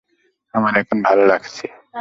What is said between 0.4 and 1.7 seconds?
আমার এখন ভালো লাগছে।